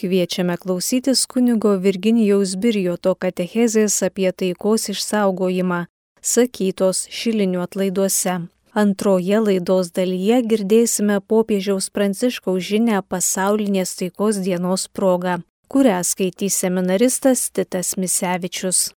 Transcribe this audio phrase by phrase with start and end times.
[0.00, 5.80] Kviečiame klausytis kunigo Virginijaus Birjoto katechezės apie taikos išsaugojimą,
[6.24, 8.38] sakytos šilinių atlaiduose.
[8.72, 15.36] Antroje laidos dalyje girdėsime popiežiaus pranciškaus žinę pasaulinės taikos dienos progą,
[15.68, 18.94] kurią skaitys seminaristas Titas Misevičius.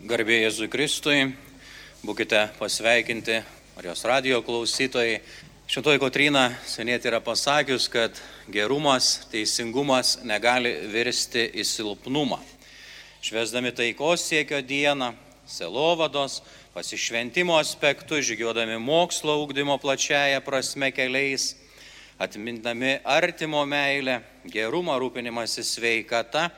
[0.00, 1.18] Garbėjai Jėzui Kristui,
[2.08, 3.42] būkite pasveikinti
[3.76, 5.20] Marijos radio klausytojai.
[5.70, 8.16] Šitoji Kotrina senėti yra pasakius, kad
[8.50, 12.40] gerumas, teisingumas negali virsti į silpnumą.
[13.22, 15.12] Švesdami taikos siekio dieną,
[15.46, 16.40] selovados,
[16.74, 21.52] pasišventimo aspektų, žygiuodami mokslo ūkdymo plačiaja prasme keliais,
[22.18, 26.48] atmintami artimo meilę, gerumą, rūpinimąsi sveikata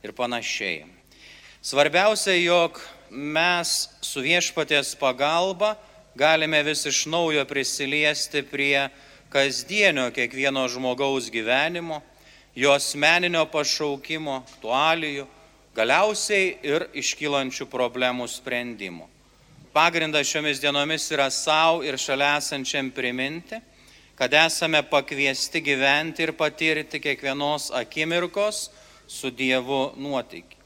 [0.00, 0.86] ir panašiai.
[1.60, 2.80] Svarbiausia, jog
[3.12, 5.76] mes su viešpatės pagalba
[6.14, 8.88] galime vis iš naujo prisiliesti prie
[9.28, 12.00] kasdienio kiekvieno žmogaus gyvenimo,
[12.54, 15.26] jo asmeninio pašaukimo, aktualijų,
[15.74, 19.08] galiausiai ir iškylančių problemų sprendimų.
[19.74, 23.58] Pagrindas šiomis dienomis yra savo ir šalia esančiam priminti,
[24.14, 28.68] kad esame pakviesti gyventi ir patirti kiekvienos akimirkos
[29.10, 30.60] su Dievu nuotykį.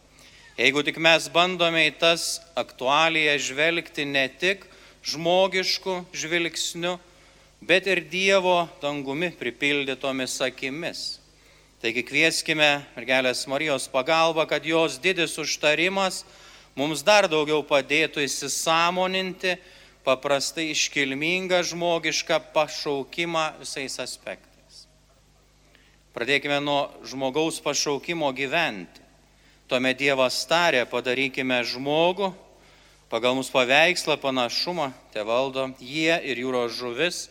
[0.58, 4.66] Jeigu tik mes bandome į tas aktualijas žvelgti ne tik
[5.04, 6.98] žmogišku žvilgsniu,
[7.60, 11.18] bet ir Dievo dangumi pripildytomis akimis.
[11.78, 16.24] Taigi kvieskime mergelės Marijos pagalbą, kad jos didis užtarimas
[16.74, 19.54] mums dar daugiau padėtų įsisamoninti
[20.06, 24.86] paprastai iškilmingą žmogišką pašaukimą visais aspektais.
[26.14, 29.04] Pradėkime nuo žmogaus pašaukimo gyventi.
[29.68, 32.32] Tuomet Dievas tarė, padarykime žmogų
[33.08, 37.26] pagal mūsų paveikslą panašumą, te valdo jie ir jūros žuvis,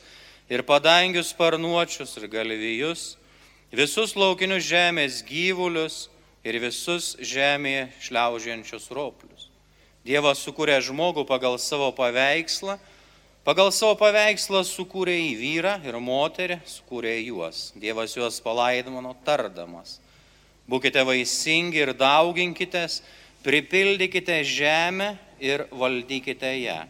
[0.49, 3.15] ir padangius sparnuočius, ir galvijus,
[3.71, 6.07] visus laukinius žemės gyvulius
[6.47, 9.49] ir visus žemėje šliaužiančius roplius.
[10.07, 12.77] Dievas sukūrė žmogų pagal savo paveikslą,
[13.45, 17.73] pagal savo paveikslą sukūrė į vyrą ir moterį, sukūrė juos.
[17.75, 19.99] Dievas juos palaidino tardamas.
[20.67, 23.01] Būkite vaisingi ir dauginkitės,
[23.43, 26.81] pripildykite žemę ir valdykite ją.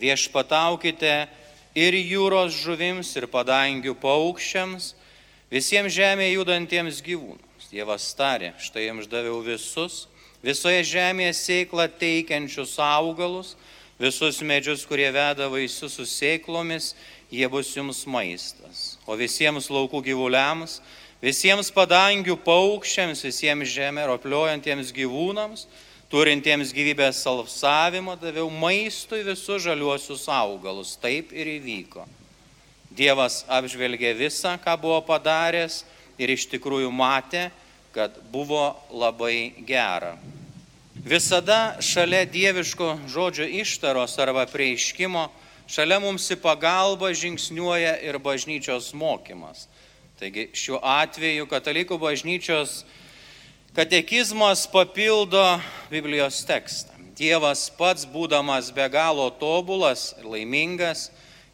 [0.00, 1.14] Viešpataukite
[1.74, 4.92] ir jūros žuvims, ir padangių paukščiams,
[5.52, 7.70] visiems žemėje judantiems gyvūnams.
[7.74, 10.04] Dievas tarė, štai jiems daviau visus,
[10.44, 13.56] visoje žemėje sėklą teikiančius augalus,
[13.98, 16.92] visus medžius, kurie veda vaisius su sėklomis,
[17.34, 18.98] jie bus jums maistas.
[19.06, 20.78] O visiems laukų gyvuliams,
[21.22, 25.66] visiems padangių paukščiams, visiems žemė ropliuojantiems gyvūnams,
[26.14, 30.92] turintiems gyvybės salsavimo daviau maistui visus žaliuosius augalus.
[31.02, 32.04] Taip ir įvyko.
[32.94, 35.80] Dievas apžvelgė visą, ką buvo padaręs
[36.14, 37.48] ir iš tikrųjų matė,
[37.90, 40.14] kad buvo labai gera.
[41.02, 45.26] Visada šalia dieviško žodžio ištaros arba prieiškimo,
[45.66, 49.66] šalia mums į pagalbą žingsniuoja ir bažnyčios mokymas.
[50.22, 52.84] Taigi šiuo atveju katalikų bažnyčios
[53.74, 56.94] Katekizmas papildo Biblijos tekstą.
[57.18, 61.08] Dievas pats, būdamas be galo tobulas ir laimingas,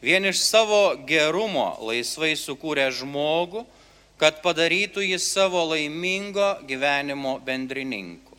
[0.05, 3.65] vien iš savo gerumo laisvai sukūrė žmogų,
[4.21, 8.37] kad padarytų jį savo laimingo gyvenimo bendrininku.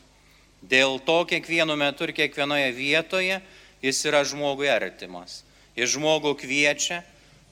[0.61, 3.41] Dėl to kiekvienu metu ir kiekvienoje vietoje
[3.81, 5.41] jis yra žmogui artimas.
[5.73, 7.01] Jis žmogų kviečia,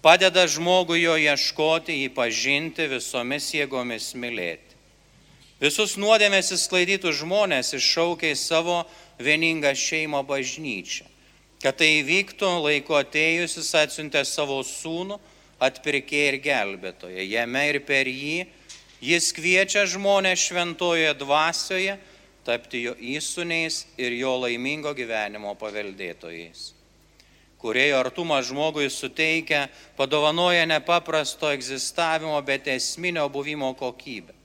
[0.05, 4.68] padeda žmogui jo ieškoti, jį pažinti, visomis jėgomis mylėti.
[5.59, 8.77] Visus nuodėmės įsklaidytų žmonės iššaukia į savo
[9.19, 11.03] vieningą šeimą bažnyčią.
[11.59, 15.17] Kad tai įvyktų, laiko atėjus jis atsiuntė savo sūnų,
[15.59, 17.25] atpirkė ir gelbėtoje.
[17.27, 18.47] Jame ir per jį
[19.03, 21.99] jis kviečia žmonės šventojoje dvasioje
[22.47, 26.69] tapti jo įsūniais ir jo laimingo gyvenimo paveldėtojais.
[27.59, 29.65] Kurėjo artumą žmogui suteikia,
[29.99, 34.38] padovanoja nepaprasto egzistavimo, bet esminio buvimo kokybę.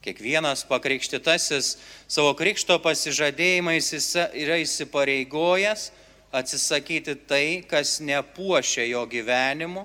[0.00, 1.74] Kiekvienas pakrikštitasis
[2.08, 3.90] savo krikšto pasižadėjimais
[4.32, 5.90] yra įsipareigojęs
[6.32, 9.84] atsisakyti tai, kas nepuošia jo gyvenimu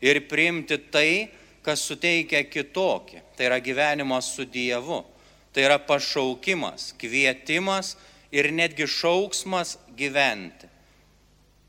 [0.00, 1.28] ir priimti tai,
[1.60, 3.20] kas suteikia kitokį.
[3.36, 5.02] Tai yra gyvenimas su Dievu.
[5.52, 7.96] Tai yra pašaukimas, kvietimas
[8.32, 10.68] ir netgi šauksmas gyventi,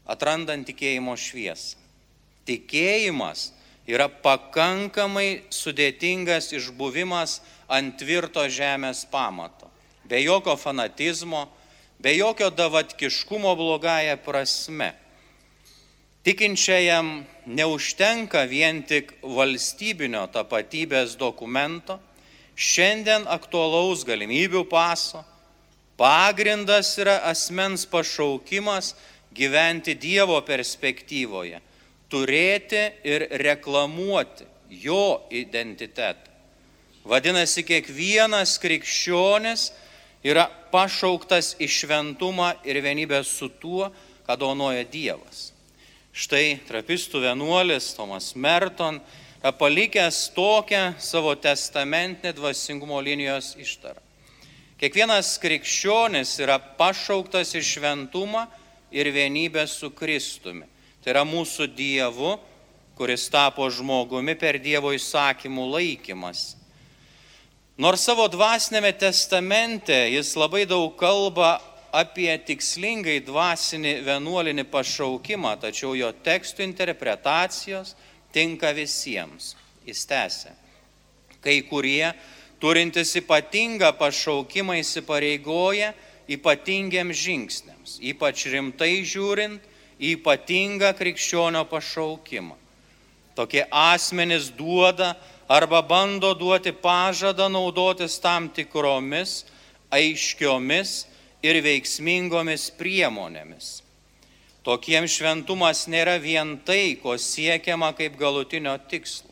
[0.06, 1.80] atrandant tikėjimo šviesą.
[2.48, 3.50] Tikėjimas
[3.90, 7.40] yra pakankamai sudėtingas išbuvimas
[7.72, 9.70] ant tvirto žemės pamato.
[10.06, 11.48] Be jokio fanatizmo,
[12.00, 14.92] be jokio davatkiškumo blogąją prasme.
[16.22, 21.98] Tikinčiajam neužtenka vien tik valstybinio tapatybės dokumento,
[22.54, 25.24] šiandien aktualaus galimybių paso,
[25.98, 28.94] pagrindas yra asmens pašaukimas
[29.34, 31.58] gyventi Dievo perspektyvoje,
[32.12, 34.46] turėti ir reklamuoti
[34.84, 36.30] jo identitetą.
[37.08, 39.72] Vadinasi, kiekvienas krikščionis
[40.22, 43.90] yra pašauktas į šventumą ir vienybę su tuo,
[44.28, 45.50] ką donuoja Dievas.
[46.14, 49.00] Štai trapistų vienuolis Tomas Merton
[49.42, 53.98] yra palikęs tokią savo testamentinę dvasingumo linijos ištarą.
[54.78, 58.46] Kiekvienas krikščionis yra pašauktas į šventumą
[58.94, 60.68] ir vienybę su Kristumi.
[61.02, 62.36] Tai yra mūsų Dievu,
[62.94, 66.52] kuris tapo žmogumi per Dievo įsakymų laikymas.
[67.82, 71.56] Nors savo dvasinėme testamente jis labai daug kalba
[71.92, 77.96] apie tikslingai dvasinį vienuolinį pašaukimą, tačiau jo tekstų interpretacijos
[78.36, 79.56] tinka visiems.
[79.88, 80.54] Jis tęsė.
[81.42, 82.14] Kai kurie,
[82.62, 85.96] turintys ypatingą pašaukimą, įsipareigoja
[86.30, 89.71] ypatingiams žingsniams, ypač rimtai žiūrint
[90.02, 92.58] į ypatingą krikščionio pašaukimą.
[93.38, 95.14] Tokie asmenys duoda
[95.48, 99.46] arba bando duoti pažadą naudotis tam tikromis
[99.94, 101.06] aiškiomis
[101.46, 103.82] ir veiksmingomis priemonėmis.
[104.62, 109.32] Tokiems šventumas nėra vien tai, ko siekiama kaip galutinio tikslo.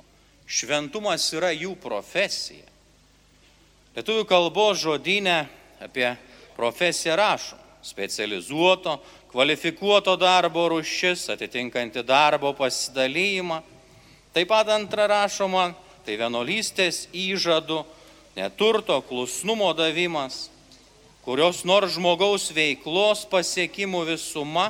[0.49, 2.65] Šventumas yra jų profesija.
[3.93, 5.43] Lietuvių kalbos žodinė
[5.85, 6.07] apie
[6.57, 8.97] profesiją rašo specializuoto,
[9.31, 13.61] kvalifikuoto darbo rušis, atitinkanti darbo pasidalymą.
[14.33, 15.73] Taip pat antra rašoma,
[16.05, 17.83] tai vienolystės įžadų,
[18.37, 20.47] neturto klusnumo davimas,
[21.25, 24.69] kurios nors žmogaus veiklos pasiekimų visuma,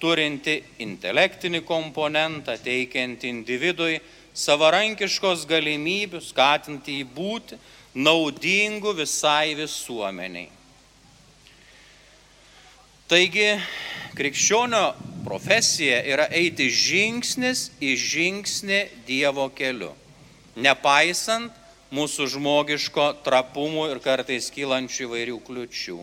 [0.00, 4.00] turinti intelektinį komponentą, teikianti individui
[4.34, 7.58] savarankiškos galimybių, skatinti jį būti
[7.94, 10.50] naudingu visai visuomeniai.
[13.14, 13.60] Taigi,
[14.18, 14.88] krikščionio
[15.22, 19.92] profesija yra eiti žingsnis į žingsnį Dievo keliu,
[20.58, 21.54] nepaisant
[21.94, 26.00] mūsų žmogiško trapumų ir kartais kylančių įvairių kliučių.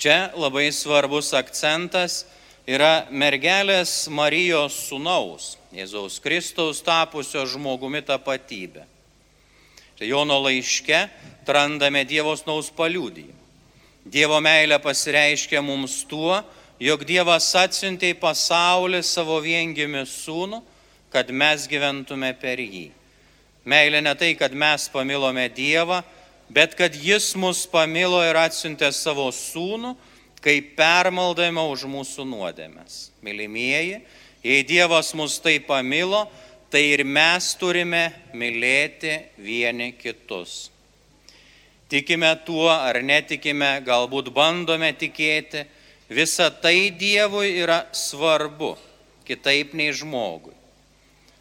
[0.00, 2.22] Čia labai svarbus akcentas
[2.64, 8.88] yra mergelės Marijos sunaus, Jėzaus Kristaus tapusio žmogumi tapatybė.
[10.00, 11.10] Čia Jono laiške
[11.44, 13.45] randame Dievo snaus paliūdėjimą.
[14.06, 16.36] Dievo meilė pasireiškia mums tuo,
[16.78, 20.60] jog Dievas atsiuntė į pasaulį savo viengimi sūnų,
[21.10, 22.90] kad mes gyventume per jį.
[23.66, 26.04] Meilė ne tai, kad mes pamilome Dievą,
[26.54, 29.96] bet kad Jis mus pamilo ir atsiuntė savo sūnų,
[30.38, 33.08] kai permaldame už mūsų nuodėmės.
[33.26, 33.98] Mylimieji,
[34.46, 36.28] jei Dievas mus taip pamilo,
[36.70, 40.68] tai ir mes turime mylėti vieni kitus.
[41.88, 45.62] Tikime tuo ar netikime, galbūt bandome tikėti,
[46.10, 48.72] visa tai Dievui yra svarbu,
[49.26, 50.54] kitaip nei žmogui.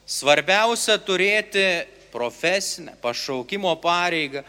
[0.05, 1.65] Svarbiausia turėti
[2.13, 4.43] profesinę, pašaukimo pareigą,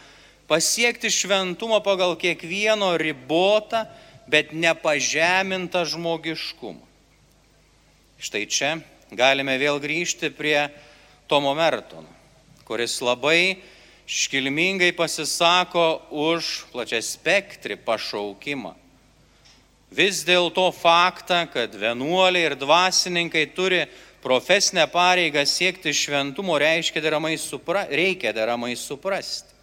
[0.47, 3.87] pasiekti šventumą pagal kiekvieno ribotą,
[4.29, 6.83] bet nepažemintą žmogiškumą.
[8.21, 8.75] Štai čia
[9.13, 10.67] galime vėl grįžti prie
[11.25, 12.09] Tomo Mertono,
[12.67, 13.57] kuris labai
[14.07, 18.73] iškilmingai pasisako už plačią spektrį pašaukimą.
[19.91, 23.85] Vis dėlto faktą, kad vienuoliai ir dvasininkai turi
[24.23, 29.55] profesinę pareigą siekti šventumo reiškia deramai supra, reikia deramai suprasti.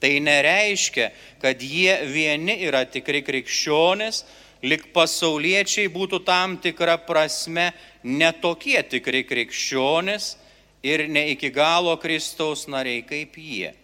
[0.00, 1.10] Tai nereiškia,
[1.42, 4.22] kad jie vieni yra tikri krikščionis,
[4.64, 7.70] lik pasauliečiai būtų tam tikra prasme
[8.02, 10.36] netokie tikri krikščionis
[10.82, 13.74] ir ne iki galo Kristaus nariai kaip jie.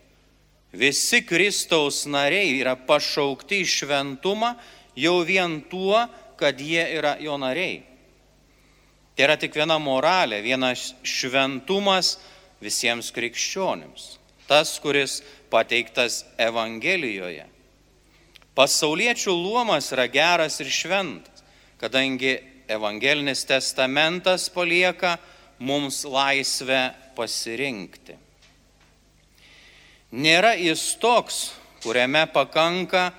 [0.72, 4.54] Visi Kristaus nariai yra pašaukti į šventumą
[4.96, 5.98] jau vien tuo,
[6.36, 7.80] kad jie yra jo nariai.
[9.16, 12.18] Tai yra tik viena moralė, vienas šventumas
[12.60, 14.16] visiems krikščionims.
[14.46, 17.46] Tas, kuris pateiktas Evangelijoje.
[18.56, 21.42] Pasauliečių luomas yra geras ir šventas,
[21.80, 22.38] kadangi
[22.68, 25.16] Evangelinis testamentas palieka
[25.58, 28.16] mums laisvę pasirinkti.
[30.16, 31.50] Nėra jis toks,
[31.82, 33.10] kuriame pakanka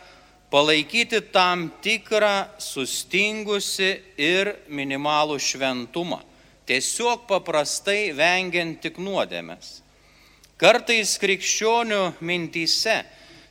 [0.51, 6.21] palaikyti tam tikrą sustingusi ir minimalų šventumą,
[6.69, 9.81] tiesiog paprastai vengiant tik nuodėmės.
[10.57, 13.03] Kartais krikščionių mintyse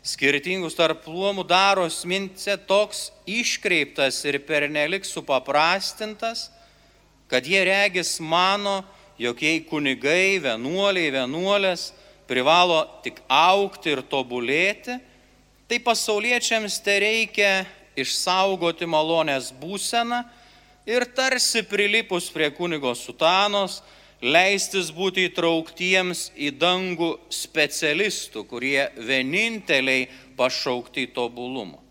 [0.06, 6.48] skirtingus tarp luomų daros mintse toks iškreiptas ir pernelik supaprastintas,
[7.30, 8.82] kad jie regis mano,
[9.18, 11.90] jog jei kunigai, vienuoliai, vienuolės
[12.28, 14.98] privalo tik aukti ir tobulėti,
[15.66, 17.52] tai pasauliečiams te reikia
[17.98, 20.22] išsaugoti malonės būseną
[20.86, 23.80] ir tarsi prilipus prie kunigo sutanos,
[24.22, 30.06] leistis būti įtrauktiems į dangų specialistų, kurie vieninteliai
[30.38, 31.82] pašaukti tobulumo.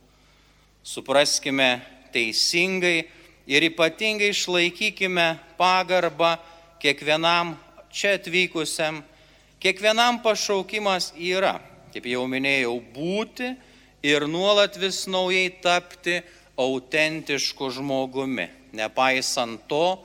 [0.86, 1.82] Supraskime
[2.14, 3.06] teisingai
[3.48, 6.36] ir ypatingai išlaikykime pagarbą
[6.82, 7.56] kiekvienam
[7.92, 9.04] čia atvykusiam.
[9.62, 11.60] Kiekvienam pašaukimas yra,
[11.94, 13.54] kaip jau minėjau, būti
[14.06, 16.20] ir nuolat vis naujai tapti
[16.60, 19.98] autentišku žmogumi, nepaisant to,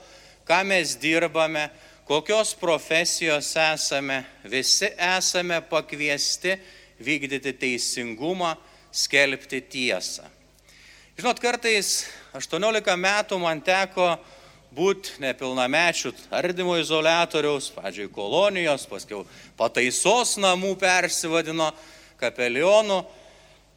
[0.48, 1.68] ką mes dirbame,
[2.08, 6.56] kokios profesijos esame, visi esame pakviesti
[7.00, 8.56] vykdyti teisingumą,
[8.92, 10.26] skelbti tiesą.
[11.18, 14.12] Žinot, kartais 18 metų man teko
[14.70, 19.24] būti nepilnamečių ardymo izolatoriaus, pažiūrėjau, kolonijos, paskiau
[19.58, 21.72] pataisos namų persivadino
[22.20, 23.00] kapelionų.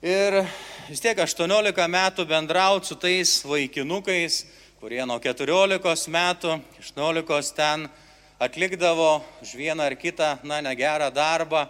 [0.05, 0.37] Ir
[0.85, 4.43] vis tiek 18 metų bendrauti su tais vaikinukais,
[4.77, 7.89] kurie nuo 14 metų, 18 ten
[8.37, 11.65] atlikdavo už vieną ar kitą, na, negerą darbą,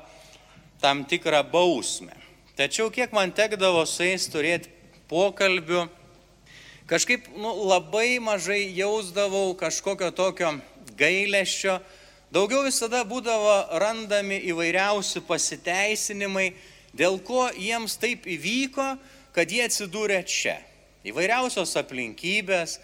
[0.84, 2.18] tam tikrą bausmę.
[2.60, 4.68] Tačiau kiek man tekdavo su jais turėti
[5.08, 5.88] pokalbių,
[6.90, 10.54] kažkaip nu, labai mažai jausdavau kažkokio tokio
[10.98, 11.80] gailesčio,
[12.34, 16.52] daugiau visada būdavo randami įvairiausi pasiteisinimai,
[16.94, 18.94] dėl ko jiems taip įvyko,
[19.34, 20.60] kad jie atsidūrė čia.
[21.04, 22.78] Įvairiausios aplinkybės,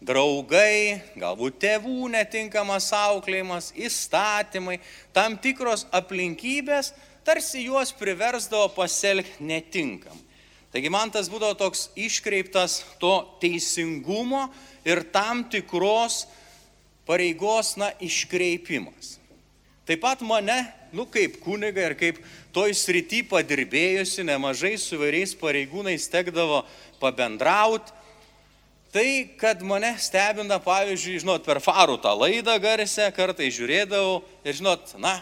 [0.00, 4.78] draugai, galbūt tėvų netinkamas auklėjimas, įstatymai,
[5.16, 6.92] tam tikros aplinkybės
[7.26, 10.25] tarsi juos priversdavo pasielgti netinkam.
[10.76, 14.42] Taigi man tas būdavo toks iškreiptas to teisingumo
[14.84, 16.26] ir tam tikros
[17.08, 19.14] pareigos, na, iškreipimas.
[19.88, 20.58] Taip pat mane,
[20.92, 22.20] nu kaip kuniga ir kaip
[22.52, 26.60] toj srity padirbėjusi, nemažai su vairiais pareigūnais tekdavo
[27.00, 27.96] pabendrauti,
[28.96, 34.94] Tai, kad mane stebina, pavyzdžiui, žinot, per farų tą laidą garsę, kartai žiūrėdavau ir, žinot,
[35.02, 35.18] na,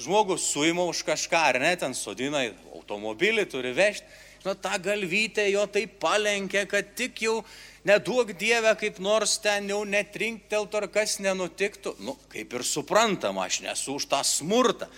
[0.00, 2.44] žmogus suima už kažką, ar ne, ten sodina
[2.76, 4.04] automobilį, turi vežti,
[4.42, 7.40] žinot, tą galvytę jo taip palenkia, kad tik jau
[7.86, 11.96] neduok Dievę kaip nors ten jau netrinkteltų ar kas nenutiktų.
[12.04, 14.90] Nu, kaip ir suprantama, aš nesu už tą smurtą,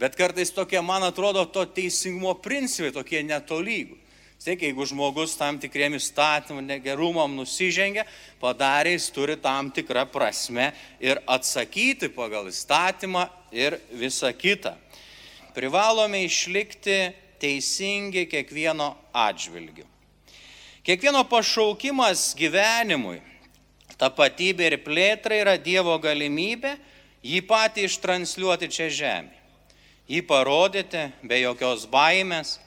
[0.00, 4.05] bet kartais tokie, man atrodo, to teisingumo principai tokie netolygų.
[4.36, 8.04] Sėk, jeigu žmogus tam tikriem įstatymų negerumam nusižengia,
[8.40, 10.68] padarė, jis turi tam tikrą prasme
[11.00, 14.74] ir atsakyti pagal įstatymą ir visą kitą.
[15.56, 19.86] Privalome išlikti teisingi kiekvieno atžvilgiu.
[20.86, 23.18] Kiekvieno pašaukimas gyvenimui,
[23.98, 26.76] tapatybė ir plėtra yra Dievo galimybė
[27.26, 29.34] jį patį ištransliuoti čia žemė.
[30.06, 32.60] Jį parodyti be jokios baimės,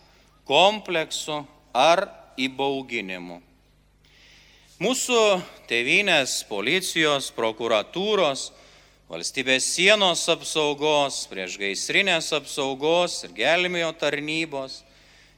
[0.50, 1.40] kompleksų
[1.74, 2.08] ar
[2.40, 3.40] įbauginimu.
[4.80, 5.22] Mūsų
[5.68, 8.46] tevinės policijos, prokuratūros,
[9.12, 14.80] valstybės sienos apsaugos, priešgaisrinės apsaugos ir gelbėjo tarnybos,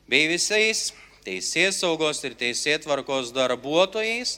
[0.06, 0.92] bei visais
[1.26, 4.38] teisės saugos ir teisėtvarkos darbuotojais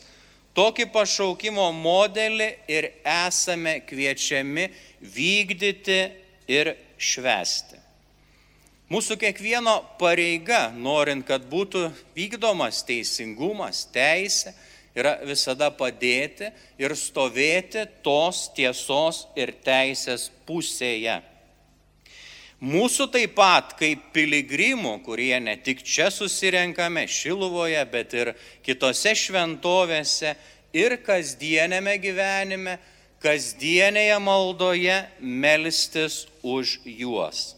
[0.56, 4.70] tokį pašaukimo modelį ir esame kviečiami
[5.02, 6.02] vykdyti
[6.48, 7.83] ir švesti.
[8.94, 14.52] Mūsų kiekvieno pareiga, norint, kad būtų vykdomas teisingumas, teisė,
[14.94, 21.16] yra visada padėti ir stovėti tos tiesos ir teisės pusėje.
[22.62, 30.36] Mūsų taip pat kaip piligrimų, kurie ne tik čia susirenkame Šiluvoje, bet ir kitose šventovėse
[30.78, 32.78] ir kasdienėme gyvenime,
[33.26, 37.56] kasdienėje maldoje melstis už juos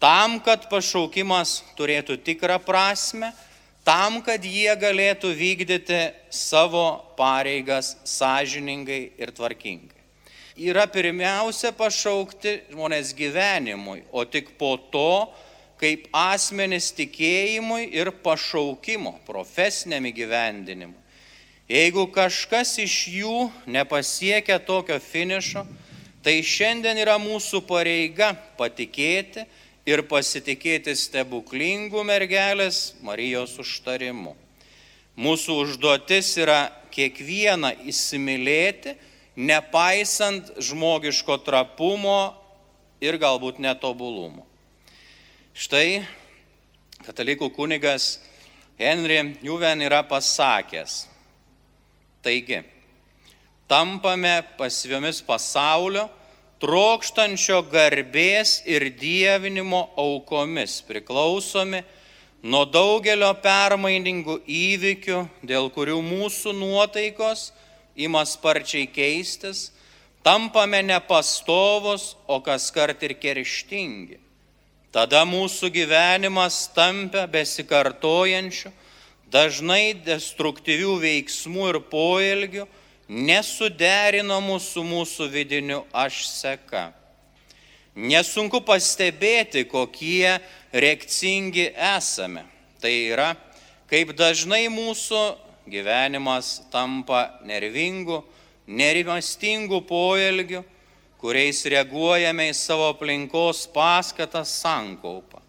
[0.00, 3.30] tam, kad pašaukimas turėtų tikrą prasme,
[3.84, 6.00] tam, kad jie galėtų vykdyti
[6.32, 9.98] savo pareigas sąžiningai ir tvarkingai.
[10.60, 15.30] Yra pirmiausia pašaukti žmonės gyvenimui, o tik po to,
[15.80, 20.98] kaip asmenis tikėjimui ir pašaukimo, profesiniam įgyvendinimui.
[21.70, 25.62] Jeigu kažkas iš jų nepasiekia tokio finišo,
[26.20, 29.46] tai šiandien yra mūsų pareiga patikėti,
[29.90, 34.36] ir pasitikėti stebuklingų mergelės Marijos užtarimu.
[35.20, 38.94] Mūsų užduotis yra kiekvieną įsimylėti,
[39.36, 42.32] nepaisant žmogiško trapumo
[43.02, 44.46] ir galbūt netobulumo.
[45.56, 46.02] Štai
[47.04, 48.18] katalikų kunigas
[48.80, 51.02] Henry Juven yra pasakęs,
[52.24, 52.62] taigi,
[53.68, 56.06] tampame pasiviomis pasaulio,
[56.60, 61.80] trokštančio garbės ir dievinimo aukomis priklausomi
[62.42, 67.50] nuo daugelio permainingų įvykių, dėl kurių mūsų nuotaikos
[67.96, 69.70] ima sparčiai keistis,
[70.24, 74.20] tampame nepastovus, o kas kart ir kerštingi.
[74.92, 78.72] Tada mūsų gyvenimas tampa besikartojančiu,
[79.32, 82.66] dažnai destruktyvių veiksmų ir poelgių,
[83.10, 86.90] nesuderinamų su mūsų vidiniu aš seka.
[87.98, 90.38] Nesunku pastebėti, kokie
[90.70, 92.44] reakcingi esame.
[92.80, 93.32] Tai yra,
[93.90, 95.18] kaip dažnai mūsų
[95.70, 98.22] gyvenimas tampa nervingu,
[98.70, 100.62] nerimastingu poelgiu,
[101.20, 105.42] kuriais reaguojame į savo aplinkos paskatą sankaupą.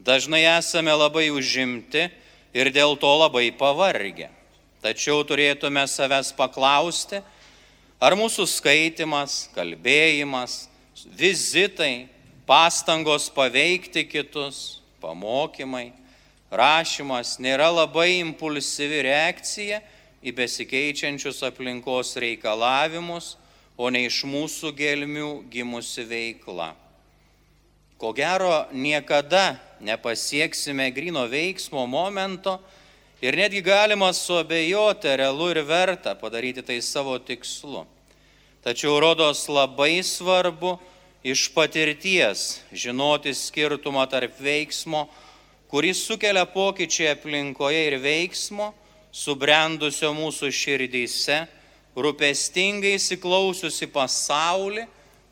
[0.00, 2.08] Dažnai esame labai užimti
[2.56, 4.32] ir dėl to labai pavargę.
[4.78, 7.18] Tačiau turėtume savęs paklausti,
[7.98, 10.68] ar mūsų skaitimas, kalbėjimas,
[11.18, 12.06] vizitai,
[12.46, 15.90] pastangos paveikti kitus, pamokymai,
[16.50, 19.82] rašymas nėra labai impulsyvi reakcija
[20.22, 23.34] į besikeičiančius aplinkos reikalavimus,
[23.78, 26.72] o ne iš mūsų gelmių gimusi veikla.
[27.98, 32.60] Ko gero, niekada nepasieksime grino veiksmo momento
[33.22, 37.86] ir netgi galima suabejoti realu ir verta padaryti tai savo tikslu.
[38.62, 40.78] Tačiau rodos labai svarbu
[41.22, 45.08] iš patirties žinoti skirtumą tarp veiksmo,
[45.68, 48.72] kuris sukelia pokyčiai aplinkoje ir veiksmo,
[49.12, 51.40] subrendusio mūsų širdyse
[51.98, 54.86] rūpestingai įsiklausiusi pasaulį,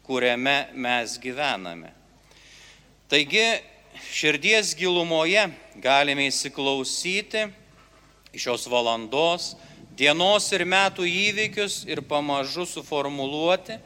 [0.06, 1.92] kuriame mes gyvename.
[3.10, 3.44] Taigi,
[4.10, 5.46] širdies gilumoje
[5.82, 7.46] galime įsiklausyti
[8.38, 9.54] šios valandos,
[9.96, 13.78] dienos ir metų įvykius ir pamažu suformuluoti,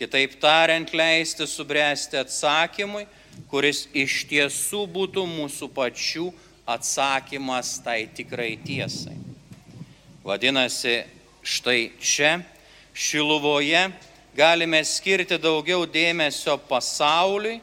[0.00, 3.04] kitaip tariant, leisti subręsti atsakymui,
[3.50, 6.30] kuris iš tiesų būtų mūsų pačių
[6.70, 9.16] atsakymas tai tikrai tiesai.
[10.24, 11.02] Vadinasi,
[11.42, 12.38] štai čia,
[12.90, 13.86] Šiluvoje,
[14.36, 17.60] galime skirti daugiau dėmesio pasauliui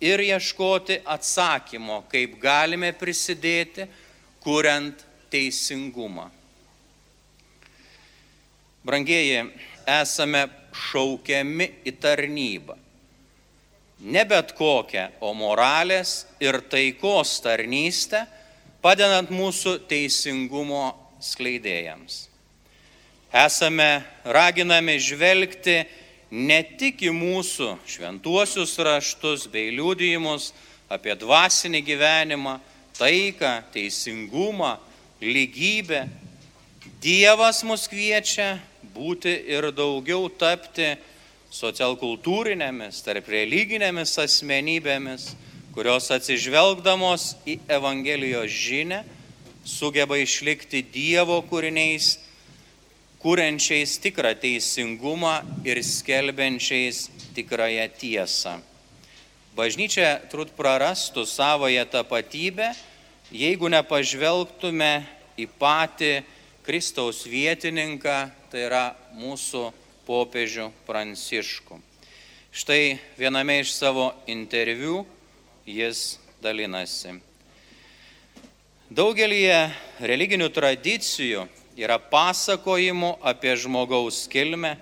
[0.00, 3.88] ir ieškoti atsakymo, kaip galime prisidėti,
[4.42, 6.30] kuriant teisingumą.
[8.84, 9.44] Brangieji,
[9.84, 12.76] esame šaukiami į tarnybą.
[14.00, 18.24] Ne bet kokią, o moralės ir taikos tarnystę,
[18.80, 20.86] padedant mūsų teisingumo
[21.20, 22.22] skleidėjams.
[23.30, 25.76] Esame raginami žvelgti
[26.32, 30.50] ne tik į mūsų šventuosius raštus bei liūdėjimus
[30.90, 32.56] apie dvasinį gyvenimą,
[33.00, 34.76] taiką, teisingumą,
[35.20, 36.04] lygybę.
[37.00, 38.58] Dievas mus kviečia
[38.92, 40.92] būti ir daugiau tapti
[41.50, 45.30] socialkultūrinėmis, tarp religinėmis asmenybėmis,
[45.74, 49.00] kurios atsižvelgdamos į Evangelijos žinę
[49.64, 52.18] sugeba išlikti Dievo kūriniais,
[53.20, 58.56] kuriančiais tikrą teisingumą ir skelbiančiais tikrąją tiesą.
[59.56, 62.70] Bažnyčia turbūt prarastų savoje tapatybę,
[63.30, 64.92] jeigu nepažvelgtume
[65.38, 66.20] į patį
[66.66, 68.84] Kristaus vietininką, tai yra
[69.16, 69.70] mūsų
[70.06, 71.78] popiežių Pranciškų.
[72.50, 75.04] Štai viename iš savo interviu
[75.62, 77.20] jis dalinasi.
[78.90, 79.44] Daugelį
[80.02, 81.44] religinių tradicijų
[81.78, 84.74] yra pasakojimų apie žmogaus kilmę,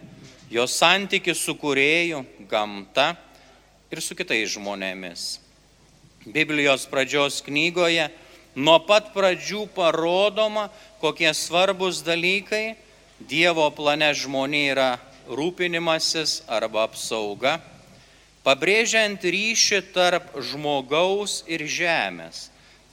[0.49, 3.11] jo santyki su kurėju, gamta
[3.93, 5.27] ir su kitais žmonėmis.
[6.25, 8.09] Biblijos pradžios knygoje
[8.57, 10.69] nuo pat pradžių parodoma,
[11.03, 12.77] kokie svarbus dalykai
[13.19, 14.91] Dievo plane žmonė yra
[15.27, 17.57] rūpinimasis arba apsauga,
[18.47, 22.47] pabrėžiant ryšį tarp žmogaus ir žemės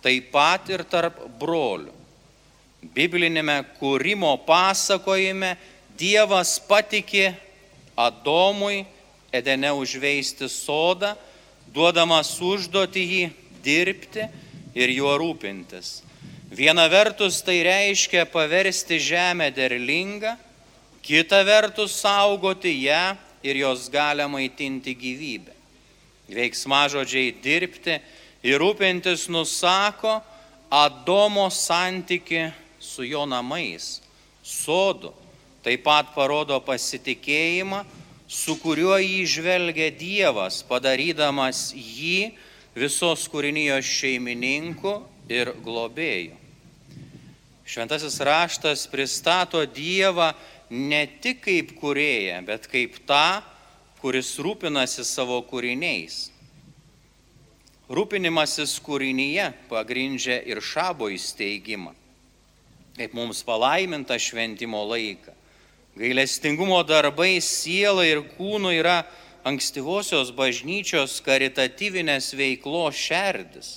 [0.06, 1.94] taip pat ir tarp brolių.
[2.94, 5.56] Biblinėme kūrimo pasakojime
[5.98, 7.32] Dievas patikė
[7.98, 8.84] Adomui
[9.34, 11.16] Edene užveisti sodą,
[11.74, 13.24] duodamas užduoti jį
[13.66, 14.28] dirbti
[14.76, 16.02] ir juo rūpintis.
[16.52, 20.36] Viena vertus tai reiškia paversti žemę derlingą,
[21.06, 25.54] kita vertus saugoti ją ir jos galę maitinti gyvybę.
[26.30, 28.00] Veiksmažodžiai dirbti
[28.44, 30.22] ir rūpintis nusako
[30.72, 34.02] Adomo santyki su jo namais,
[34.44, 35.14] sodu.
[35.64, 37.84] Taip pat parodo pasitikėjimą,
[38.28, 42.34] su kuriuo jį žvelgia Dievas, padarydamas jį
[42.76, 45.00] visos kūrinijos šeimininku
[45.32, 46.36] ir globėju.
[47.66, 50.34] Šventasis raštas pristato Dievą
[50.70, 53.42] ne tik kaip kurėją, bet kaip tą,
[54.04, 56.28] kuris rūpinasi savo kūriniais.
[57.90, 61.94] Rūpinimasis kūrinyje pagrindžia ir šabo įsteigimą,
[62.98, 65.34] kaip mums palaiminta šventimo laiką.
[65.96, 69.06] Gailestingumo darbai siela ir kūnu yra
[69.46, 73.70] ankstyvosios bažnyčios karitatyvinės veiklos šerdis.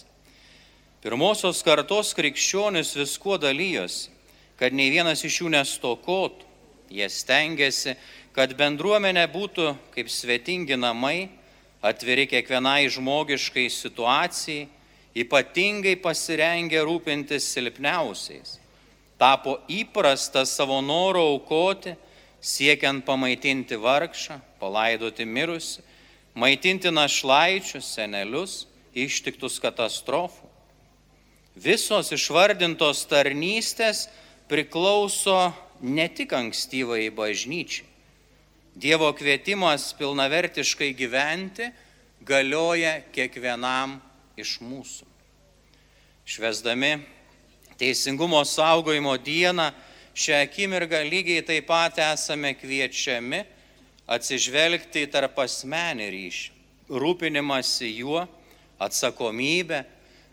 [1.04, 4.08] Pirmosios kartos krikščionis viskuo dalyjosi,
[4.58, 6.46] kad nei vienas iš jų nestokotų.
[6.88, 7.98] Jie stengiasi,
[8.32, 11.28] kad bendruomenė būtų kaip svetingi namai,
[11.84, 14.66] atviri kiekvienai žmogiškai situacijai,
[15.18, 18.56] ypatingai pasirengę rūpintis silpniausiais.
[19.20, 21.92] Tapo įprasta savo noro aukoti,
[22.40, 25.82] siekiant pamaitinti vargšą, palaidoti mirusi,
[26.34, 30.46] maitinti našlaičius, senelius, ištiktus katastrofų.
[31.58, 34.06] Visos išvardintos tarnystės
[34.50, 35.50] priklauso
[35.82, 37.86] ne tik ankstyvai bažnyčiai.
[38.78, 41.66] Dievo kvietimas pilnavertiškai gyventi
[42.22, 43.96] galioja kiekvienam
[44.38, 45.06] iš mūsų.
[46.28, 46.92] Švesdami
[47.78, 49.72] teisingumo saugojimo dieną,
[50.18, 53.44] šią akimirką lygiai taip pat esame kviečiami
[54.10, 56.50] atsižvelgti į tarp asmenį ryšį,
[56.88, 58.24] rūpinimąsi juo,
[58.82, 59.82] atsakomybę,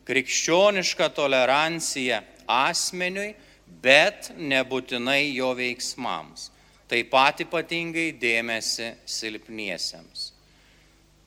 [0.07, 3.33] krikščionišką toleranciją asmeniui,
[3.81, 6.49] bet nebūtinai jo veiksmams.
[6.89, 10.29] Taip pat ypatingai dėmesį silpniesiems.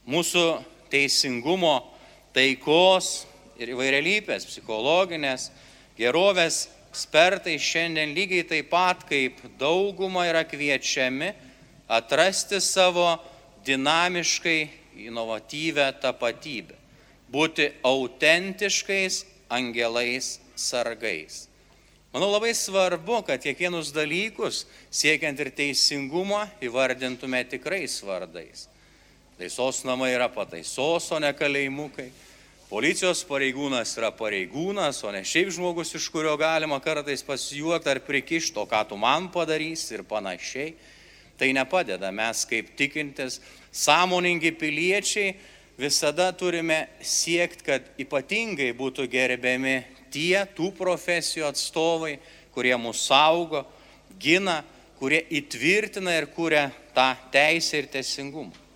[0.09, 0.44] Mūsų
[0.90, 1.77] teisingumo,
[2.35, 3.27] taikos
[3.59, 5.51] ir įvairialypės psichologinės
[5.99, 11.33] gerovės ekspertai šiandien lygiai taip pat kaip dauguma yra kviečiami
[11.88, 13.16] atrasti savo
[13.64, 14.61] dinamiškai
[15.09, 16.74] inovatyvę tapatybę,
[17.31, 21.46] būti autentiškais angelais sargais.
[22.12, 28.64] Manau labai svarbu, kad kiekvienus dalykus, siekiant ir teisingumą, įvardintume tikrais vardais.
[29.38, 32.09] Taisos namai yra pataisos, o ne kalėjimukai.
[32.68, 38.66] Policijos pareigūnas yra pareigūnas, o ne šiaip žmogus, iš kurio galima kartais pasijuokti ar prikišto,
[38.68, 40.74] ką tu man padarysi ir panašiai
[41.40, 42.11] tai nepadeda.
[42.12, 43.38] Mes kaip tikintis,
[43.72, 45.33] sąmoningi piliečiai
[45.81, 49.78] visada turime siekti, kad ypatingai būtų gerbiami
[50.12, 52.18] tie tų profesijų atstovai,
[52.52, 53.64] kurie mūsų saugo,
[54.20, 54.61] gina,
[55.00, 58.67] kurie įtvirtina ir kuria tą teisę ir teisingumą.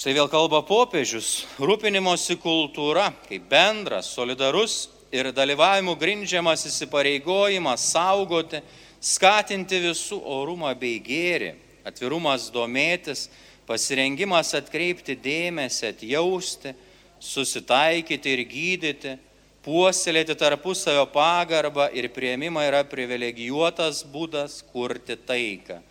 [0.00, 8.62] Štai vėl kalba popiežius, rūpinimosi kultūra kaip bendras, solidarus ir dalyvavimu grindžiamas įsipareigojimas saugoti
[8.96, 11.50] skatinti visų orumą bei gėrį,
[11.84, 13.26] atvirumas domėtis,
[13.68, 16.72] pasirengimas atkreipti dėmesį, atjausti,
[17.20, 19.14] susitaikyti ir gydyti,
[19.60, 25.82] puoselėti tarpusavio pagarbą ir prieimimą yra privilegijuotas būdas kurti taiką.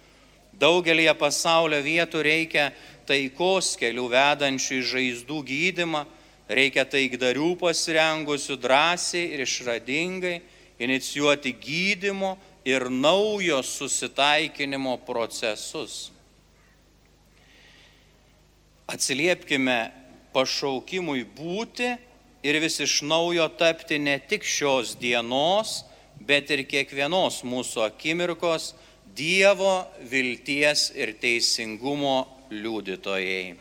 [0.60, 2.72] Daugelį pasaulio vietų reikia
[3.10, 6.06] taikos kelių vedančių į žaizdų gydimą,
[6.50, 10.38] reikia taikdarių pasirengusių drąsiai ir išradingai
[10.80, 16.10] inicijuoti gydimo ir naujo susitaikinimo procesus.
[18.89, 19.91] Atsiliepkime
[20.34, 21.91] pašaukimui būti
[22.43, 25.84] ir vis iš naujo tapti ne tik šios dienos,
[26.19, 28.74] bet ir kiekvienos mūsų akimirkos
[29.19, 33.55] Dievo vilties ir teisingumo liudytojai.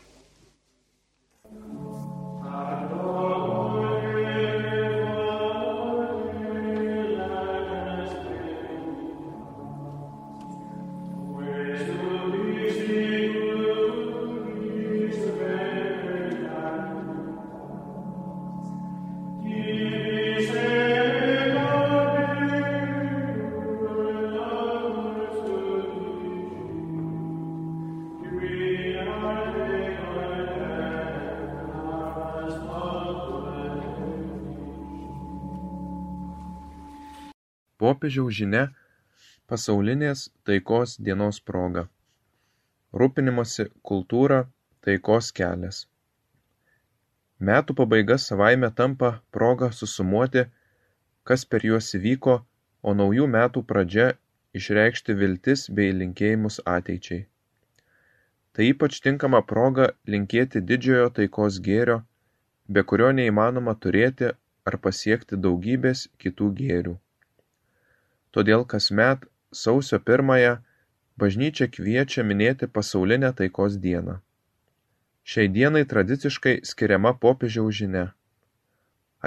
[37.99, 38.59] Popiežiaus žinia
[39.51, 41.81] pasaulinės taikos dienos proga.
[43.01, 44.37] Rūpinimosi kultūra–
[44.87, 45.79] taikos kelias.
[47.49, 50.45] Metų pabaiga savaime tampa proga susumuoti,
[51.27, 52.37] kas per juos įvyko,
[52.87, 54.07] o naujų metų pradžia
[54.61, 57.27] išreikšti viltis bei linkėjimus ateičiai.
[58.55, 61.99] Tai ypač tinkama proga linkėti didžiojo taikos gėrio,
[62.71, 64.31] be kurio neįmanoma turėti
[64.71, 66.97] ar pasiekti daugybės kitų gėrių
[68.35, 69.25] todėl kasmet
[69.61, 70.55] sausio pirmąją
[71.23, 74.19] bažnyčia kviečia minėti pasaulinę taikos dieną.
[75.29, 78.05] Šiai dienai tradiciškai skiriama popiežiaus žinia.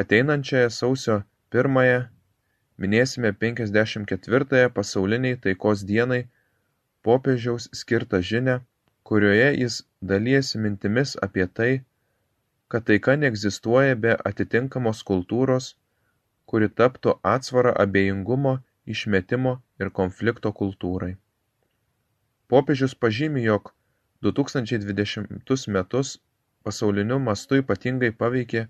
[0.02, 1.20] Ateinančiąją sausio
[1.54, 2.00] pirmąją
[2.82, 6.22] minėsime 54-ąją pasauliniai taikos dienai
[7.06, 8.60] popiežiaus skirtą žinią
[9.12, 9.74] kurioje jis
[10.10, 11.72] dalijasi mintimis apie tai,
[12.70, 15.66] kad taika neegzistuoja be atitinkamos kultūros,
[16.48, 18.54] kuri taptų atsvara abejingumo,
[18.86, 21.14] išmetimo ir konflikto kultūrai.
[22.48, 23.72] Popiežius pažymi, jog
[24.22, 26.18] 2020 metus
[26.62, 28.66] pasauliniu mastu ypatingai paveikė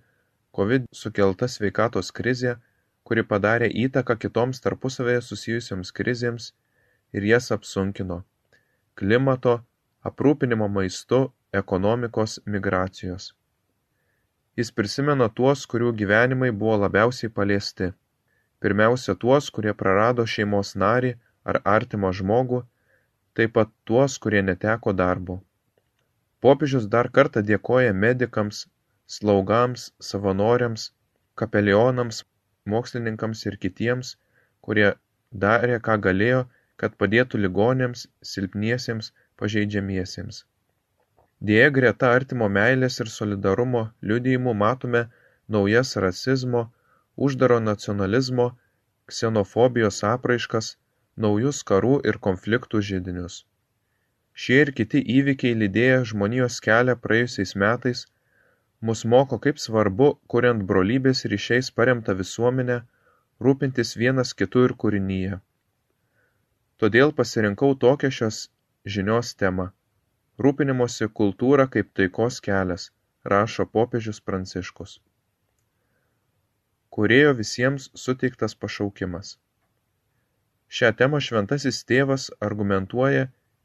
[0.56, 2.56] COVID sukelta sveikatos krizė,
[3.02, 6.52] kuri padarė įtaką kitoms tarpusavėje susijusioms krizėms
[7.12, 8.22] ir jas apsunkino-
[8.98, 9.54] klimato,
[10.04, 13.32] aprūpinimo maistu, ekonomikos, migracijos.
[14.56, 17.92] Jis prisimena tuos, kurių gyvenimai buvo labiausiai paliesti.
[18.62, 21.12] Pirmiausia tuos, kurie prarado šeimos narį
[21.52, 22.60] ar artimą žmogų,
[23.38, 25.38] taip pat tuos, kurie neteko darbo.
[26.44, 28.60] Popiežius dar kartą dėkoja medikams,
[29.16, 30.84] slaugams, savanoriams,
[31.42, 32.22] kapelionams,
[32.74, 34.16] mokslininkams ir kitiems,
[34.66, 34.88] kurie
[35.44, 36.42] darė, ką galėjo,
[36.82, 39.10] kad padėtų ligoniams, silpniesiems,
[39.42, 40.42] pažeidžiamiesiems.
[41.50, 45.02] Dėja greta artimo meilės ir solidarumo liudijimų matome
[45.56, 46.68] naujas rasizmo,
[47.16, 48.52] uždaro nacionalizmo,
[49.10, 50.76] ksenofobijos apraiškas,
[51.16, 53.42] naujus karų ir konfliktų židinius.
[54.32, 58.06] Šie ir kiti įvykiai lydėję žmonijos kelią praėjusiais metais
[58.80, 62.78] mus moko, kaip svarbu, kuriant brolybės ryšiais paremtą visuomenę,
[63.46, 65.38] rūpintis vienas kitu ir kūrinyje.
[66.82, 68.40] Todėl pasirinkau tokią šios
[68.96, 69.68] žinios temą-
[70.44, 72.90] rūpinimosi kultūra kaip taikos kelias,
[73.34, 74.98] rašo popiežius Pranciškus.
[76.96, 79.36] Kurėjo visiems suteiktas pašaukimas.
[80.78, 83.22] Šią temą šventasis tėvas argumentuoja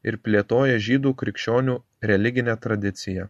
[0.09, 1.75] ir plėtoja žydų krikščionių
[2.11, 3.27] religinę tradiciją.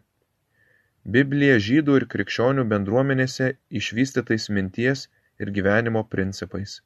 [1.17, 3.49] Biblija žydų ir krikščionių bendruomenėse
[3.81, 5.07] išvystytais minties
[5.41, 6.79] ir gyvenimo principais.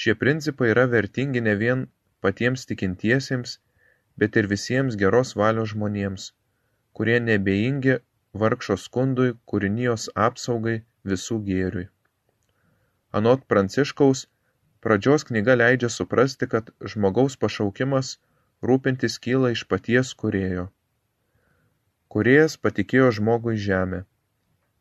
[0.00, 1.88] Šie principai yra vertingi ne vien
[2.24, 3.58] patiems tikintiesiems,
[4.16, 6.30] bet ir visiems geros valios žmonėms,
[6.96, 7.98] kurie neabejingi
[8.44, 11.86] vargšo skundui, kūrinijos apsaugai, visų gėriui.
[13.12, 14.26] Anot Pranciškaus,
[14.84, 18.18] pradžios knyga leidžia suprasti, kad žmogaus pašaukimas
[18.62, 20.68] rūpintis kyla iš paties kurėjo.
[22.10, 24.04] Kurėjas patikėjo žmogui žemę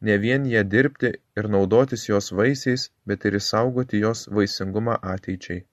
[0.01, 5.63] ne vien ja dirbti ir naudotis jos vaisiais, bet ir išsaugoti jos vaisingumą ateičiai.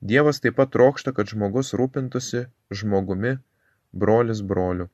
[0.00, 2.46] Dievas taip pat trokšta, kad žmogus rūpintųsi
[2.80, 3.36] žmogumi,
[3.92, 4.88] brolis broliu.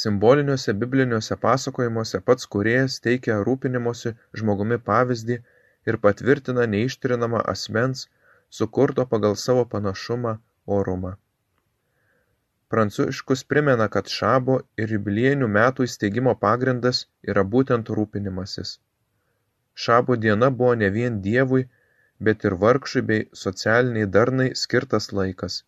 [0.00, 5.36] Simboliniuose bibliniuose pasakojimuose pats kuriejas teikia rūpinimosi žmogumi pavyzdį
[5.90, 8.06] ir patvirtina neištrinamą asmens,
[8.58, 10.32] sukurto pagal savo panašumą
[10.78, 11.12] orumą.
[12.72, 17.02] Pranciškus primena, kad šabo ir jubiliejinių metų įsteigimo pagrindas
[17.32, 18.78] yra būtent rūpinimasis.
[19.84, 21.66] Šabo diena buvo ne vien Dievui,
[22.28, 25.58] bet ir vargšui bei socialiniai darnai skirtas laikas.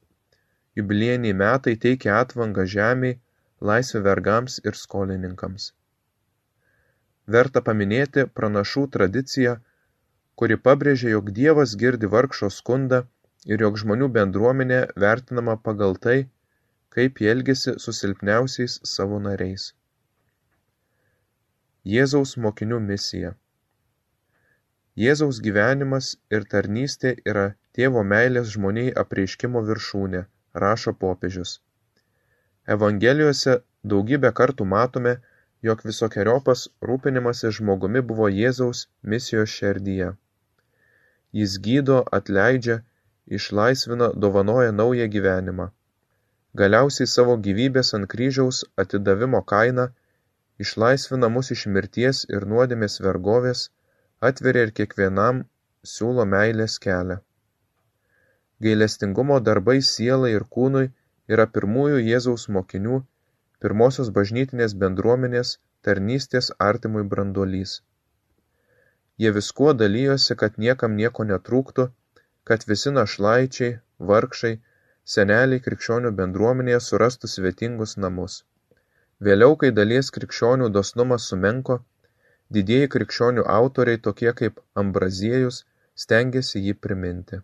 [0.81, 3.19] Jubiliejiniai metai teikia atvangą žemiai,
[3.71, 5.67] laisvę vergams ir skolininkams.
[7.37, 9.55] Verta paminėti pranašų tradiciją,
[10.41, 13.05] kuri pabrėžia, jog Dievas girdi vargšo skundą
[13.53, 16.19] ir jog žmonių bendruomenė vertinama pagal tai,
[16.97, 19.71] kaip ji elgiasi su silpniausiais savo nariais.
[21.95, 23.33] Jėzaus mokinių misija
[25.03, 27.47] Jėzaus gyvenimas ir tarnystė yra
[27.77, 30.21] tėvo meilės žmoniai apreiškimo viršūnė,
[30.65, 31.55] rašo popiežius.
[32.67, 33.61] Evangelijose
[33.93, 35.15] daugybę kartų matome,
[35.63, 40.11] jog visokiojopas rūpinimasis žmogumi buvo Jėzaus misijos šerdyje.
[41.33, 42.83] Jis gydo, atleidžia,
[43.39, 45.71] išlaisvina, dovanoja naują gyvenimą
[46.61, 49.87] galiausiai savo gyvybės ant kryžiaus atidavimo kaina
[50.65, 53.63] išlaisvina mus iš mirties ir nuodėmės vergovės,
[54.29, 55.41] atveria ir kiekvienam
[55.95, 57.17] siūlo meilės kelią.
[58.67, 60.87] Gailestingumo darbai sielai ir kūnui
[61.33, 63.01] yra pirmųjų Jėzaus mokinių,
[63.65, 65.57] pirmosios bažnytinės bendruomenės
[65.87, 67.79] tarnystės artimui branduolys.
[69.23, 71.87] Jie viskuo dalyjosi, kad niekam nieko netrūktų,
[72.51, 73.77] kad visi našlaičiai,
[74.11, 74.55] vargšai,
[75.15, 78.43] seneliai krikščionių bendruomenėje surastų svetingus namus.
[79.29, 81.79] Vėliau, kai dalies krikščionių dosnumas sumenko,
[82.57, 85.65] didieji krikščionių autoriai tokie kaip Ambraziejus
[86.05, 87.41] stengiasi jį priminti.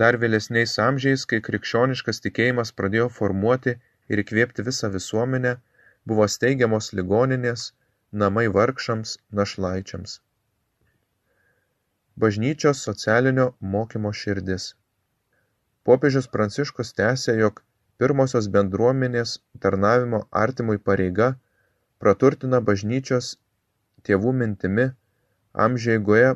[0.00, 3.76] Dar vėlesniais amžiais, kai krikščioniškas tikėjimas pradėjo formuoti
[4.08, 5.56] ir įkvėpti visą visuomenę,
[6.08, 7.70] buvo steigiamos ligoninės,
[8.24, 10.20] namai vargšams, našlaičiams.
[12.22, 14.72] Bažnyčios socialinio mokymo širdis
[15.88, 17.62] popiežius pranciškus tęsia jog
[18.02, 19.32] pirmosios bendruomenės
[19.64, 21.28] tarnavimo artimui pareiga
[22.04, 23.30] praturtina bažnyčios
[24.08, 24.86] tėvų mintimi
[25.66, 26.30] amžių eigoje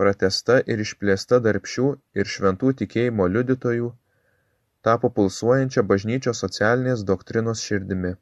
[0.00, 1.88] pratęsta ir išplėsta darbščių
[2.20, 3.94] ir šventų tikėjimo liudytojų
[4.88, 8.14] tapo pulsuojančia bažnyčios socialinės doktrinos širdimi.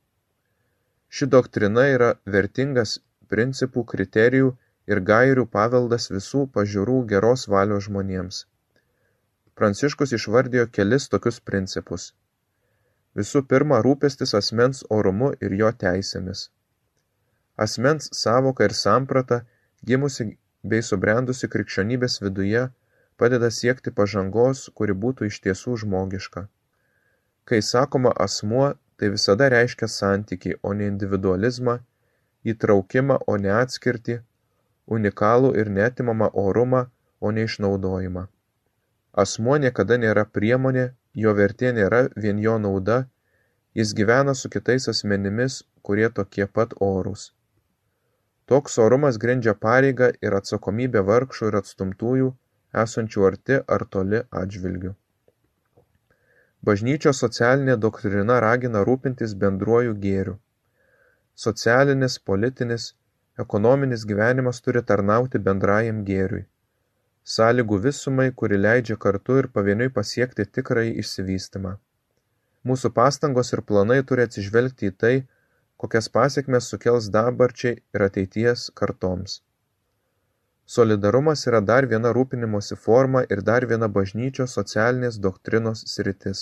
[1.16, 2.98] Ši doktrina yra vertingas
[3.32, 4.52] principų, kriterijų
[4.90, 8.44] ir gairių paveldas visų pažiūrų geros valios žmonėms.
[9.56, 12.12] Pranciškus išvardijo kelis tokius principus.
[13.16, 16.48] Visų pirma, rūpestis asmens orumu ir jo teisėmis.
[17.56, 19.40] Asmens savoka ir samprata,
[19.86, 20.34] gimusi
[20.72, 22.66] bei subrendusi krikščionybės viduje,
[23.20, 26.46] padeda siekti pažangos, kuri būtų iš tiesų žmogiška.
[27.48, 31.78] Kai sakoma asmuo, tai visada reiškia santykį, o ne individualizmą,
[32.52, 34.18] įtraukimą, o ne atskirtį,
[34.98, 36.86] unikalų ir netimamą orumą,
[37.20, 38.26] o ne išnaudojimą.
[39.24, 42.98] Asmuo niekada nėra priemonė, jo vertė nėra vien jo nauda,
[43.74, 47.30] jis gyvena su kitais asmenimis, kurie tokie pat orūs.
[48.50, 52.28] Toks orumas grindžia pareigą ir atsakomybę vargšų ir atstumtųjų,
[52.82, 54.92] esančių arti ar toli atžvilgiu.
[56.66, 60.36] Bažnyčios socialinė doktrina ragina rūpintis bendruoju gėriu.
[61.46, 62.86] Socialinis, politinis,
[63.44, 66.46] ekonominis gyvenimas turi tarnauti bendrajam gėriui.
[67.34, 71.72] Sąlygų visumai, kuri leidžia kartu ir pavieniui pasiekti tikrai išsivystimą.
[72.70, 75.14] Mūsų pastangos ir planai turi atsižvelgti į tai,
[75.82, 79.40] kokias pasiekmes sukels dabarčiai ir ateities kartoms.
[80.74, 86.40] Solidarumas yra dar viena rūpinimosi forma ir dar viena bažnyčios socialinės doktrinos sritis.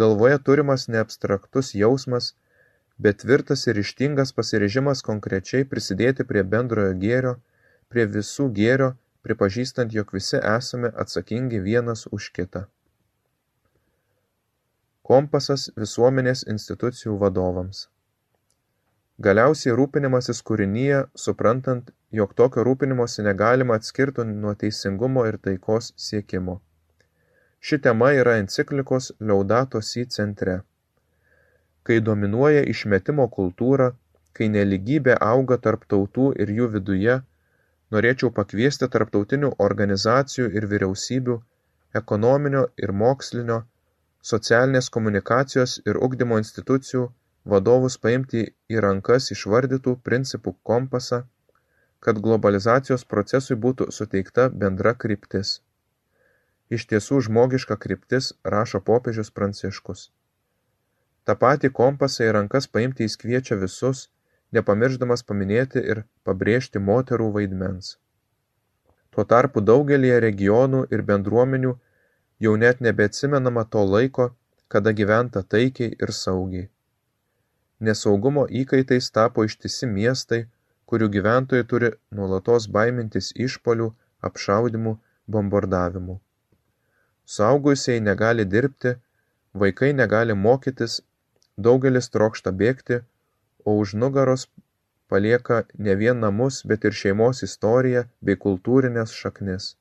[0.00, 2.32] Galvoje turimas ne abstraktus jausmas,
[2.98, 7.32] bet tvirtas ir ryžtingas pasirežimas konkrečiai prisidėti prie bendrojo gėrio,
[7.88, 8.92] prie visų gėrio,
[9.24, 12.66] pripažįstant, jog visi esame atsakingi vienas už kitą.
[15.08, 17.78] Kompasas visuomenės institucijų vadovams.
[19.26, 21.88] Galiausiai rūpinimasis kūrinyje, suprantant,
[22.18, 26.54] jog tokio rūpinimosi negalima atskirti nuo teisingumo ir taikos siekimo.
[27.58, 30.54] Ši tema yra enciklikos Liaudato Si centre.
[31.82, 33.90] Kai dominuoja išmetimo kultūra,
[34.38, 37.18] kai neligybė auga tarp tautų ir jų viduje,
[37.90, 41.38] norėčiau pakviesti tarptautinių organizacijų ir vyriausybių,
[42.02, 43.62] ekonominio ir mokslinio,
[44.22, 47.08] socialinės komunikacijos ir ugdymo institucijų
[47.52, 51.24] vadovus paimti į rankas išvardytų principų kompasą,
[52.02, 55.60] kad globalizacijos procesui būtų suteikta bendra kryptis.
[56.70, 60.10] Iš tiesų žmogiška kryptis, rašo popiežius Pranciškus.
[61.26, 64.08] Ta pati kompasą į rankas paimti jis kviečia visus,
[64.52, 67.96] nepamirždamas paminėti ir pabrėžti moterų vaidmens.
[69.12, 71.76] Tuo tarpu daugelie regionų ir bendruomenių
[72.42, 74.30] jau net nebeatsimenama to laiko,
[74.72, 76.68] kada gyventa taikiai ir saugiai.
[77.86, 80.40] Nesaugumo įkaitais tapo ištisi miestai,
[80.90, 83.88] kurių gyventojai turi nuolatos baimintis išpolių,
[84.28, 84.92] apšaudymų,
[85.34, 86.16] bombardavimų.
[87.34, 88.94] Suaugusieji negali dirbti,
[89.62, 91.00] vaikai negali mokytis,
[91.66, 93.00] daugelis trokšta bėgti,
[93.64, 94.48] o už nugaros
[95.08, 99.72] palieka ne vien namus, bet ir šeimos istoriją bei kultūrinės šaknis.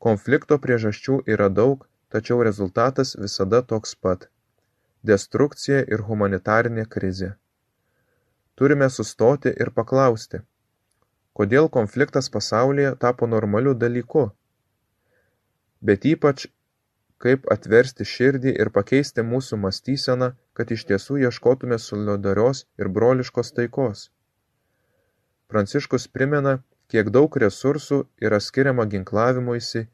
[0.00, 1.82] Konflikto priežasčių yra daug,
[2.12, 4.30] tačiau rezultatas visada toks pat
[5.10, 7.34] destrukcija ir humanitarinė krizė.
[8.56, 10.40] Turime sustoti ir paklausti,
[11.36, 14.24] kodėl konfliktas pasaulyje tapo normaliu dalyku,
[15.80, 16.46] bet ypač
[17.20, 24.08] kaip atversti širdį ir pakeisti mūsų mąstyseną, kad iš tiesų ieškotume solidarios ir broliškos taikos.
[25.52, 26.60] Pranciškus primena,
[26.90, 29.86] kiek daug resursų yra skiriama ginklavimuisi,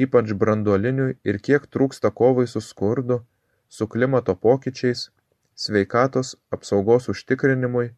[0.00, 3.20] ypač branduoliniui ir kiek trūksta kovai su skurdu,
[3.68, 5.10] su klimato pokyčiais,
[5.54, 7.90] sveikatos apsaugos užtikrinimui,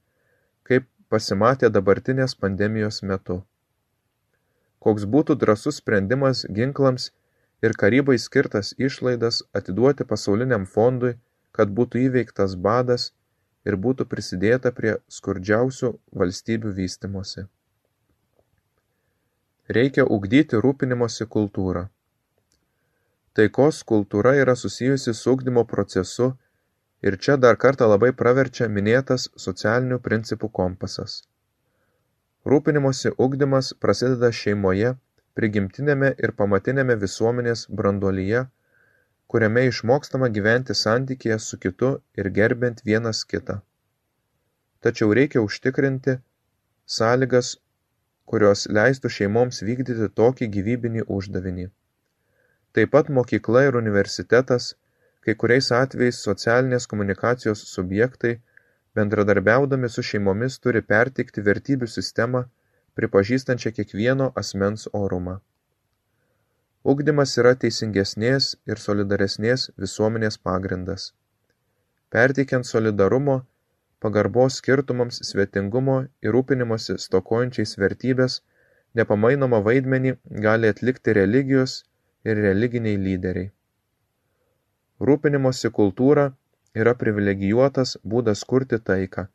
[0.66, 3.38] kaip pasimatė dabartinės pandemijos metu.
[4.82, 7.10] Koks būtų drasus sprendimas ginklams
[7.62, 11.14] ir karybai skirtas išlaidas atiduoti pasauliniam fondui,
[11.54, 13.12] kad būtų įveiktas badas
[13.68, 17.46] ir būtų prisidėta prie skurdžiausių valstybių vystimosi.
[19.70, 21.84] Reikia ugdyti rūpinimosi kultūrą.
[23.38, 26.32] Taikos kultūra yra susijusi su ugdymo procesu
[27.02, 31.22] ir čia dar kartą labai praverčia minėtas socialinių principų kompasas.
[32.44, 34.96] Rūpinimosi ugdymas prasideda šeimoje,
[35.38, 38.48] prigimtinėme ir pamatinėme visuomenės branduolyje,
[39.30, 43.60] kuriame išmokstama gyventi santykėje su kitu ir gerbent vienas kitą.
[44.82, 46.18] Tačiau reikia užtikrinti
[46.98, 47.56] sąlygas,
[48.30, 51.66] kurios leistų šeimoms vykdyti tokį gyvybinį uždavinį.
[52.72, 54.72] Taip pat mokykla ir universitetas,
[55.24, 58.38] kai kuriais atvejais socialinės komunikacijos subjektai,
[58.96, 62.44] bendradarbiaudami su šeimomis turi perteikti vertybių sistemą,
[62.98, 65.38] pripažįstančią kiekvieno asmens orumą.
[66.92, 71.12] Ugdymas yra teisingesnės ir solidaresnės visuomenės pagrindas.
[72.12, 73.36] Perteikiant solidarumo,
[74.02, 78.40] pagarbos skirtumams, svetingumo ir rūpinimosi stokojančiais vertybės,
[78.98, 81.82] nepamainomą vaidmenį gali atlikti religijos
[82.26, 83.52] ir religiniai lyderiai.
[85.02, 86.32] Rūpinimosi kultūra
[86.78, 89.26] yra privilegijuotas būdas kurti taiką.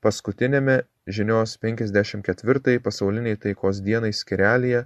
[0.00, 4.84] Paskutiniame žinios 54 pasaulinei taikos dienai skirelyje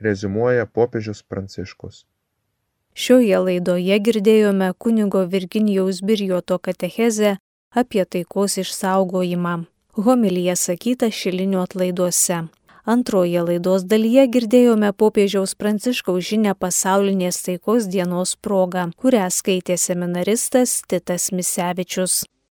[0.00, 2.04] rezumuoja popiežius Pranciškus.
[2.94, 7.36] Šioje laidoje girdėjome kunigo Virginijaus Birjoto katechezę
[7.74, 9.54] apie taikos išsaugojimą.
[9.94, 12.44] Homilija sakyta šilinių atlaiduose.
[12.84, 21.30] Antroje laidos dalyje girdėjome popiežiaus Pranciškaus žinę pasaulinės taikos dienos progą, kurią skaitė seminaristas Titas
[21.32, 22.24] Misevičius.